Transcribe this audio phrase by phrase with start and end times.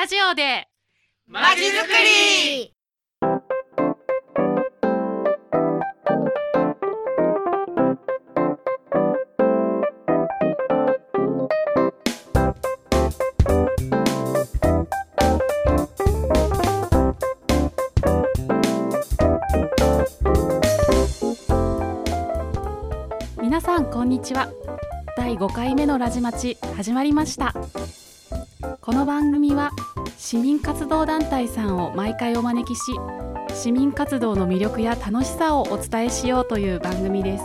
[0.00, 0.68] ラジオで。
[1.26, 2.72] まちづくり。
[23.42, 24.48] 皆さんこんにちは。
[25.16, 27.52] 第5回目のラジマチ始まりました。
[28.88, 29.70] この番組は
[30.18, 32.92] 市民活動団体さんを毎回お招きし
[33.54, 37.44] 市民活動の魅力や楽しさをお伝えしようという番組です。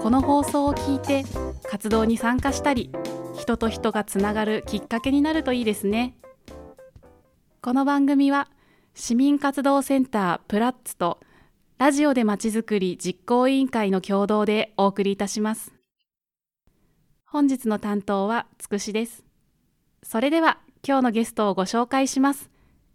[0.00, 1.24] この放送を聞いて
[1.68, 2.90] 活動に参加したり
[3.36, 6.16] 人と人がつながるきっかけになるといいですね。
[7.60, 8.48] この番組は
[8.94, 11.18] 市民活動センタープラッツと
[11.78, 15.72] ラジオでまちづくり実行委員会の共同でお送りいたします。
[17.26, 19.24] 本日の担当はつくしです。
[20.04, 22.50] それでは今日のゲストをご紹介します。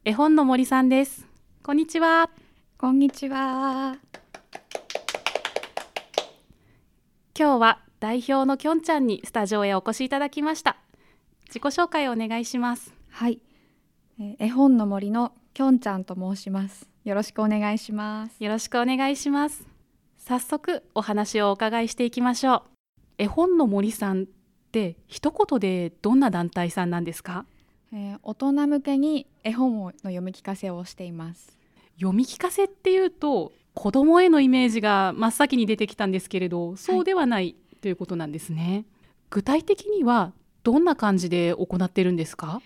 [0.05, 1.25] 絵本の森さんです。
[1.63, 2.29] こんにちは。
[2.77, 3.97] こんにちは。
[7.35, 10.77] 今日は代表のきょんちゃんにスタジオへお越しいただきました。
[11.47, 12.93] 自己紹介をお願いします。
[13.09, 13.39] はい、
[14.19, 16.87] えー絵本の森のきょんちゃんと申します。
[17.05, 18.35] よろしくお願いします。
[18.43, 19.67] よろしくお願いします。
[20.19, 22.61] 早速お話をお伺いしていきましょう。
[23.17, 24.25] 絵本の森さんっ
[24.71, 27.47] て一言でどんな団体さんなんですか？
[27.91, 31.57] えー大人向けに絵本をの読み聞かせをしています。
[31.99, 38.85] 読み聞かせっていうと子供へのイメージが真っ先に出てきたんですけれどそうではないということなんですね、
[39.29, 42.61] 具体的にはどんな感じで行ってるんですか？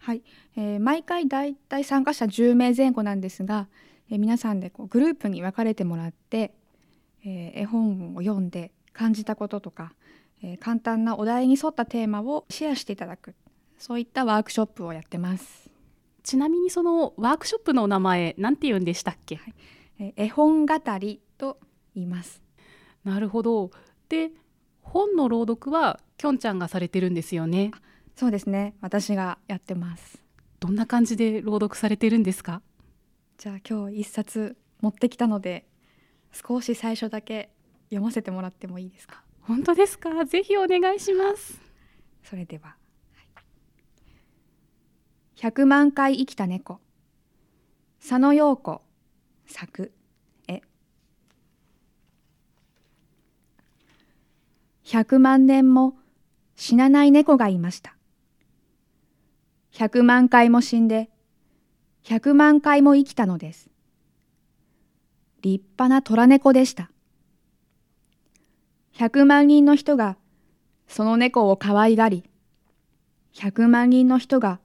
[0.00, 0.22] はい、
[0.56, 3.66] えー毎回だいたい参加者10名前後なんですが、
[4.10, 6.52] えー皆さんでこうグループに分かれてもらって、
[7.24, 9.92] えー絵本を読んで感じたこととか、
[10.42, 13.34] えー簡単なお題に沿ったテーマをシェアしていただく
[13.78, 15.70] そういったワークショップをやってます。
[16.22, 19.40] ちなみにそのワークショップのお名前なんて言うんでしたっけ、
[19.98, 21.58] えー絵本語りと
[21.94, 22.42] 言います。
[23.04, 23.70] なるほど。
[24.08, 24.30] で
[24.82, 27.70] 本の朗読はきょんちゃんがされてるんですよね？
[28.14, 28.74] そうですね。
[28.80, 30.22] 私がやってます。
[30.60, 32.62] どんな感じで朗読されてるんですか？
[33.38, 35.66] じゃあ今日一冊持ってきたので
[36.32, 37.50] 少し最初だけ
[37.90, 39.22] 読ませてもらってもいいですか？
[39.42, 40.24] 本当ですか？
[40.24, 41.60] ぜひお願いします。
[42.22, 42.87] それでは、はい
[45.40, 46.80] 100万回生きた猫。
[48.00, 48.82] 佐野陽子
[49.46, 49.92] 作。
[50.48, 50.62] 絵。
[54.84, 55.94] 100万年も
[56.56, 57.94] 死なない猫がいました。
[59.74, 61.08] 100万回も死んで
[62.02, 63.70] 100万回も生きたのです。
[65.42, 66.90] 立派な虎猫でした。
[68.96, 70.16] 100万人の人が
[70.88, 72.24] その猫を可愛がり、
[73.34, 74.58] 100万人の人が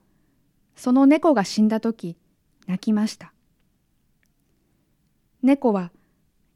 [0.76, 2.16] その猫が死んだとき
[2.66, 3.32] 泣きました。
[5.42, 5.90] 猫は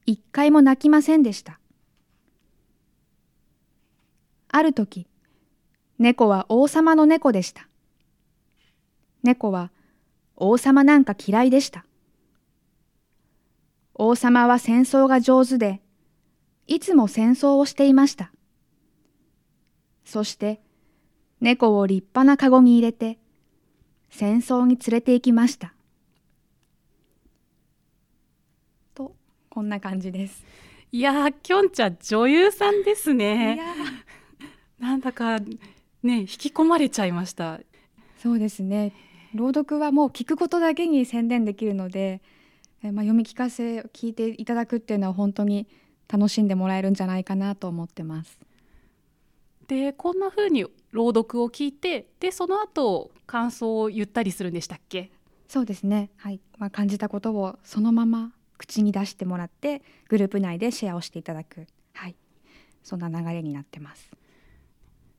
[0.07, 1.61] 一回も泣きませんでした。
[4.49, 5.07] あるとき、
[5.99, 7.69] 猫は王様の猫でした。
[9.23, 9.71] 猫は
[10.37, 11.85] 王様なんか嫌いでした。
[13.95, 15.83] 王様は戦争が上手で、
[16.69, 18.31] いつも戦争をしていました。
[20.05, 20.61] そして、
[21.41, 23.19] 猫を立派なかごに入れて、
[24.11, 25.75] 戦争に連れて行きました。
[28.95, 29.15] と、
[29.49, 30.45] こんな感じです。
[30.91, 33.65] いやーきょんちゃん女優さんですいねや
[34.81, 37.61] なんだかね引き込まれちゃいました
[38.17, 38.93] そうですね。
[39.35, 42.21] 朗読はもう聞くことだけに専念できるので、
[42.83, 45.69] えまあ、読み聞かせを聞いていただくっていうのは本当に
[46.09, 48.41] 楽しんでもらえるんじゃないかなと思ってます。
[49.69, 55.11] でこんな風に朗読を聞いてでその後感想を言ったりするんでしたっけ？
[55.49, 56.11] そうですね。
[56.17, 56.41] はい。
[56.59, 61.67] まあ、感じたことをそのまま口に出してもらって、グループ内でシェアをしていただく。
[61.95, 62.17] はい。
[62.83, 64.11] そんな流れになってます。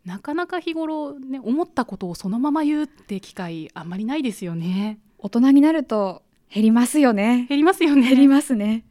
[0.05, 7.45] なかなか日頃ね思ったことをそのまま言うって機会あんまりないですよね大人になると減りますよね。
[7.49, 8.85] 減りますよね減りますね。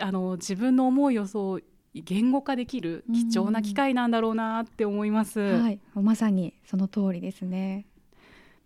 [0.00, 1.62] あの自分の思いをそう
[2.02, 5.80] 言語化できる貴重な機会なんだろうなって思います、はい。
[5.94, 7.86] まさにその通りですね。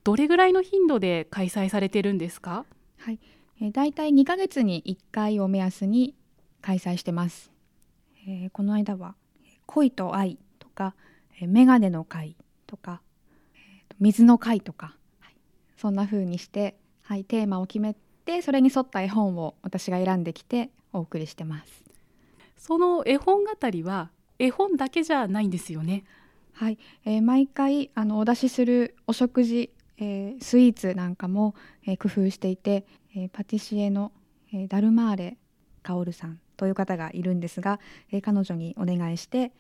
[0.05, 2.65] どれぐらいの頻度で開催されてるんですか？
[2.99, 3.19] はい。
[3.61, 6.15] えー、大体2ヶ月に1回を目安に
[6.63, 7.51] 開催してます。
[8.27, 9.15] えーこの間は
[9.67, 10.95] 恋と愛とか、
[11.41, 12.37] えー、メガネの会
[12.67, 13.03] とか、
[13.55, 15.35] えーと水の会とか、はい
[15.77, 17.95] そんな風にして、はい、テーマを決め
[18.25, 21.85] てそれに沿った絵本を私が選んできてお送りしてます。
[22.59, 26.05] その絵本語りは絵本だけじゃないんですよね。
[26.53, 31.55] はい、えー、毎回あのお出しするお食事、えー、スイーツなんかも、
[31.87, 32.85] えー、工夫していて、
[33.15, 34.13] えー、パティシエの、
[34.53, 35.39] えー、ダルマーレ
[35.83, 37.79] カオルさんという方がいるんですが、
[38.11, 39.53] えー、彼女にお願いして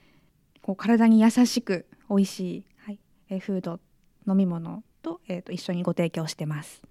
[0.60, 2.98] こう体に優しく美味しい、はい
[3.30, 3.78] えー、フード
[4.26, 6.82] 飲み物と,、えー、と一緒にご提供してます。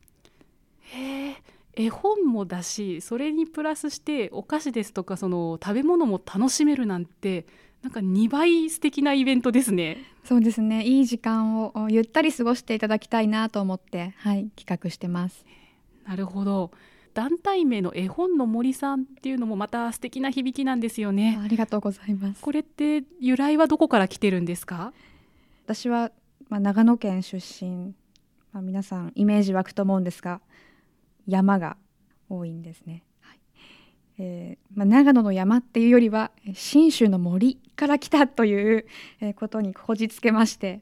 [0.93, 1.35] へ
[1.79, 7.45] 絵本もだしそれにプラスしてお菓子ですとかその食べ物も楽しめるなんて
[7.83, 9.97] なんか2倍素敵なイベントですね。
[10.23, 10.83] そうですね。
[10.83, 15.45] いい時間をゆったり過ごしていただきたいなと思って、はい、企画してます。
[16.05, 16.71] なるほど。
[17.13, 21.39] 団体名の絵本の森さんっていうのもまた素敵な響きなんですよね。
[21.41, 22.41] ありがとうございます。
[22.41, 24.91] これって由来はどこから来てるんですか？
[25.65, 26.11] 私は
[26.49, 27.93] まあ、長野県出身、
[28.53, 30.41] まあ、皆さんイメージ湧くと思うんですが、
[31.27, 31.77] 山が
[32.29, 33.03] 多いんですね。
[34.19, 38.87] えーまあ、長野の山っていうよりは信州の森から来たという
[39.35, 40.81] ことにこじつけまして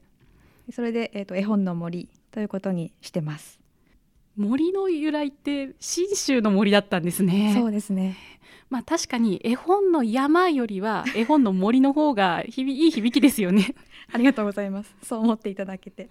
[0.72, 3.60] それで、えーと、絵本の森ということにしてます。
[4.36, 7.54] 森の由来って信州の森だったんですね。
[7.56, 8.16] そうですね。
[8.68, 13.74] まあ確かに絵本の山よりは絵本の森の方がいい響きですよね。
[14.12, 14.94] ありがとうございます。
[15.02, 16.10] そう思っていただけて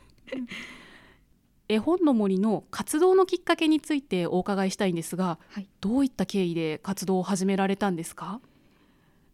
[1.75, 8.39] 絵本の森の活動のきっかけについてお伺いしたいんですが、はい、どういった経緯で活動を始められたんですか、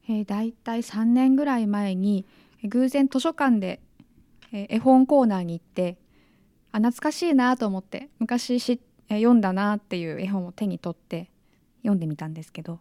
[0.10, 2.26] えー、だいたい3年ぐらい前に
[2.64, 3.80] 偶然図書館で、
[4.52, 5.98] えー、絵本コーナーに行って
[6.72, 11.30] あ懐かしいなと思って昔し、えー、読んだなっていう絵本を手に取って
[11.84, 12.80] 読んでみたんですけど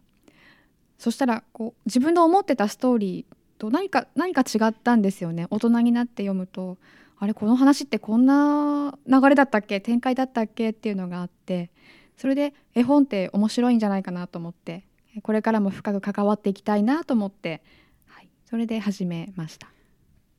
[0.97, 5.45] そしたらこう自分の思ってたストーリーと何か何か違ったんですよね。
[5.51, 6.79] 大人になって読むと
[7.23, 9.79] あれこの話ってこんな流れだったっけ？
[9.79, 10.71] 展開だったっけ？
[10.71, 11.69] っていうのがあって
[12.17, 14.85] それで絵本って面白いんじゃないかなと思って
[15.21, 17.61] これからも深く関わっていきたいなと思って、
[18.07, 19.67] はい、それで始めました。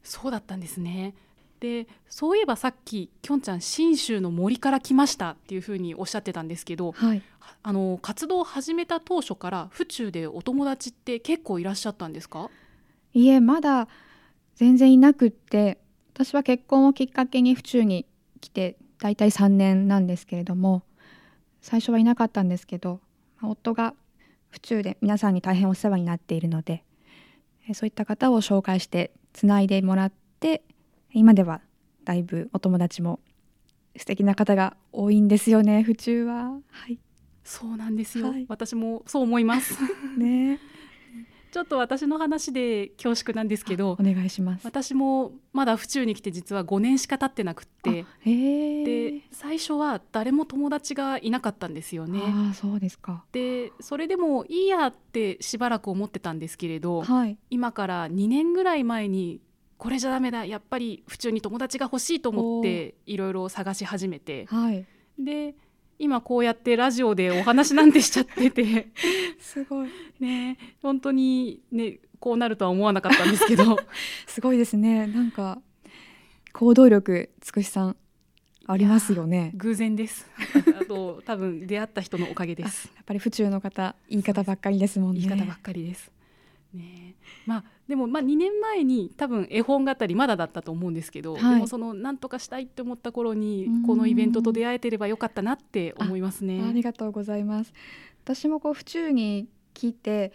[0.02, 1.14] そうだったんですね。
[1.60, 7.22] でそういえばさっききょんちゃん信州の森から来ましたっていうふうにおっしゃってたんですけど、はい、
[7.62, 12.50] あの活動を始めた当初から府中でお友達って結構いらっしゃったんですか？
[13.14, 13.86] いえまだ
[14.56, 15.78] 全然いなくって
[16.14, 18.06] 私は結婚をきっかけに府中に
[18.40, 20.82] 来て大体3年なんですけれども
[21.60, 23.00] 最初はいなかったんですけど
[23.42, 23.94] 夫が
[24.50, 26.84] 府中で皆さんに大変お世話になっているので
[27.74, 30.62] そういった方を紹介してつないでもらって
[31.12, 31.60] 今では
[32.04, 33.20] だいぶお友達も
[33.96, 36.58] 素敵な方が多いんですよね府中は。
[36.70, 36.98] はい、
[37.44, 39.76] そうなんですよ、はい、私もそう思います。
[40.18, 40.58] ね
[41.52, 44.64] ちょっと私の話で恐縮なんですけどお願いします。
[44.64, 52.20] 私もまだ府中に来て実は5年しか経ってなくってで最初は誰も友達がいなかったんですよね。
[52.24, 53.24] あそうですか。
[53.32, 59.42] でそれでもいいやってしばらく思ってたんですけれど、はい、今から2年ぐらい前に
[59.76, 64.86] これじゃダメだやっぱり府中に友達が欲しいと思っていろいろ探し始めて、はい、
[65.18, 65.54] で
[66.02, 68.88] 今こうやってラジオでお話なんてしちゃってて。
[69.38, 69.88] すごい。
[70.18, 70.58] ね。
[70.82, 73.78] 本当にねこうなるとは思わなかったんですけど。
[74.26, 75.06] すごいですね。
[75.06, 75.62] なんか
[76.52, 77.96] 行動力つくしさん
[78.66, 79.52] ありますよね。
[79.54, 80.28] 偶然です。
[80.80, 82.90] あと多分出会った人のおかげです。
[82.96, 85.20] やっぱり府中の方言い方ばっかりですもんね。
[85.20, 86.10] 言い方ばっかりです
[86.74, 87.14] ね
[87.46, 96.62] まあでもまあ2年前に多分絵本語りまだだったと思うんですけど、はい、でもその何とかしたいって思った頃にこのイベントと出会えてればよかったなって思いますね。
[96.68, 97.72] ありがとうございます
[98.24, 100.32] 私もこう府中に来て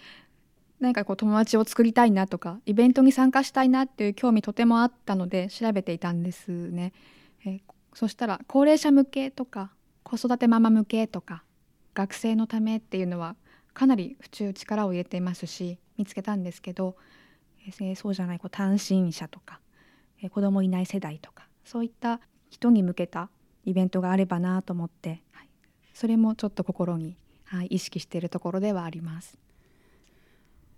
[0.80, 6.94] 何かこう友達を作りたいなとかイベントに参加したいなっていう興味とてもあったので調べていたんですね。
[7.46, 7.62] え
[7.94, 9.72] そしたら高齢者向けとか
[10.04, 11.44] 子育てママ向けとか
[11.94, 13.36] 学生のためっていうのは
[13.78, 16.96] かなり府中力を入れていますし見つけたんですけど
[17.80, 19.60] えそうじゃないこう単身者とか、
[20.24, 22.20] え子供いない世代とかそういった
[22.50, 23.30] 人に向けた
[23.66, 25.50] イベントがあればなと思って、はい、
[25.94, 29.38] それもちょっと心に、はい、意識しているところではあります。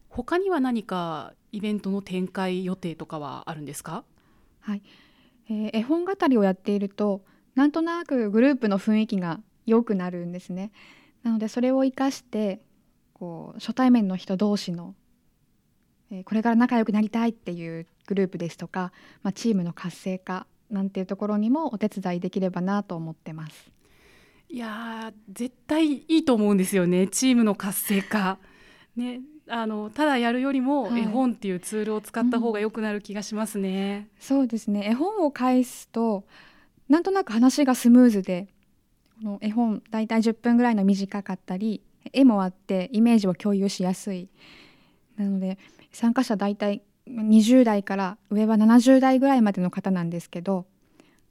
[0.10, 4.04] 他には何かイベントの展開予定とかはあるんですか？
[4.60, 4.82] はい、
[5.50, 7.22] えー、絵本語りをやっていると
[7.56, 10.72] なんとなくグループの雰囲気が良くなるんですね。
[11.24, 12.60] なのでそれを生かして
[13.20, 14.96] こう初対面の人同士の
[16.12, 23.72] えこれから仲良くなりたいっていうグループですとか、まあ、チームの活性化なんていうところにもお手伝いできればなと思ってます。
[24.52, 28.40] いや絶対いいと思うんですよねチームの活性化。
[28.96, 34.10] ね、あのただやるよりも絵本っていうツールを使った方が良くなる気がしますね。
[34.16, 36.26] うん、そうですね絵本を返すと
[36.90, 38.48] なんとなく話がスムーズで
[39.20, 41.82] この絵本だいたい10分ぐらいの短かったり
[42.14, 44.30] 絵もあってイメージを共有しやすい
[45.18, 45.58] なので
[45.92, 50.66] 参加者大体20代から上は70代ぐらいまでの方なんですけど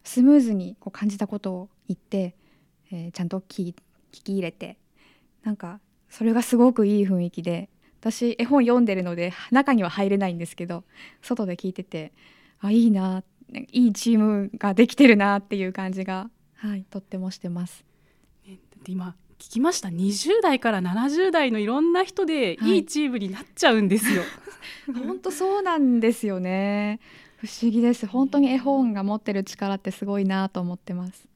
[0.05, 2.35] スムーズにこう感じたことを言って、
[2.91, 3.75] えー、ちゃんと聞
[4.13, 4.79] 聞き入れて
[5.45, 5.81] なんか
[6.11, 7.69] それがすごくいい雰囲気で
[8.01, 10.85] 私絵本読んでるので中には入れないんですけど
[11.23, 12.13] 外で聞いてて
[12.61, 13.23] あいいな
[13.73, 17.85] いいチームができてるなっていう感じが、はい、とってもしてます。
[18.87, 24.23] 今聞きました20代から70代のいろんな人でいいチームになっちゃうんですよ。
[24.93, 26.99] 本当そうなんですよね。
[27.37, 28.07] 不思議です。
[28.07, 31.27] 本当に絵本が持ってる力ってすごいなと思ってます。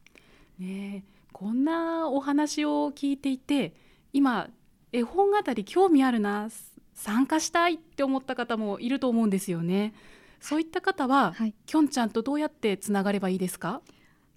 [0.58, 3.72] ねこんなお話を聞いていて
[4.12, 4.48] 今
[4.92, 6.48] 絵本語り興味あるな
[6.94, 9.94] 参加したいって思った方もいると思うんですよね。
[10.40, 13.80] そういった方は、はい、きょんちゃんとどうやってつながればいいですか？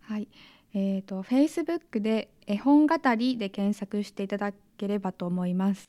[0.02, 0.28] はい、
[0.76, 5.86] えーと、フェイスブックで絵本語りで検索していただければと思います。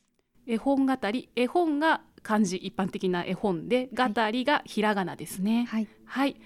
[0.47, 5.67] 絵本語り、絵本が漢字一般的な絵本で、語りがひらがなですね。
[5.69, 6.37] はい、はい、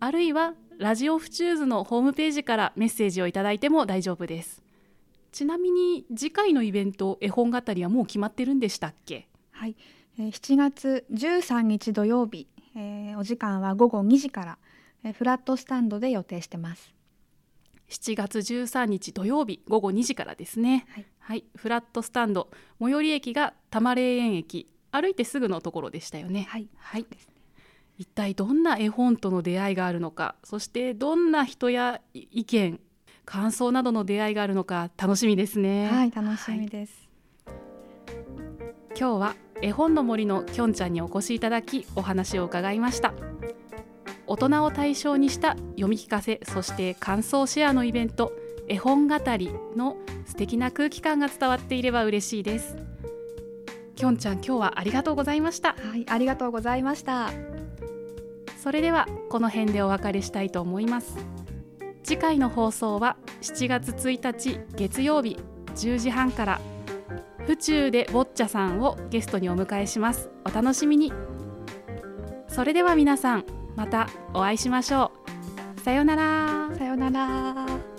[0.00, 4.62] あるいはラジオフチューズのホームページからメッセージをいただいても大丈夫です。
[5.32, 9.28] ちなみに次回のイベント絵本語りはもう決まってるんでしたっけ？
[9.50, 9.76] はい、
[10.18, 14.58] えー、7月13日土曜日、えー、お時間は午後2時から、
[15.02, 16.93] えー、フラットスタンドで予定してます。
[17.88, 22.48] 7月13日土曜日午後2時からですね、はい、はい、フラットスタンド
[22.80, 24.68] 最寄り駅が多摩霊園駅。
[24.94, 26.46] 歩いてすぐのところでしたよね。
[26.48, 27.06] はい、はい、
[27.98, 32.80] 一体どんな絵本との出会いがあるのかそしてどんな人や意見
[33.24, 35.88] 感想などの出会いがあるのか楽しみですね。
[35.88, 37.08] はい楽しみです、
[37.46, 37.56] はい、
[38.96, 43.14] 今日は絵本の森のきょんちゃんにお越しいただきお話を伺いました
[44.26, 48.32] 大人を対象にした読み聞かせそして感想シェアのイベント
[48.68, 52.76] 絵本語りの素敵な空気感が伝わっていれば嬉しいです。
[53.94, 55.74] きょんちゃん今日はありがとうございました。
[55.74, 57.30] はいありがとうございました。
[58.62, 61.18] それではこの辺でお別れしたいと思います。
[62.02, 65.38] 次回の放送は7月1日月曜日
[65.74, 66.60] 10時半から
[67.46, 70.30] 府中でボッチャさんをゲストにお迎えします。
[70.44, 71.12] お楽しみに。
[72.48, 73.44] それでは皆さん
[73.76, 75.10] またお会いしましょ
[75.76, 75.80] う。
[75.80, 76.70] さようなら。
[76.76, 77.93] さようなら。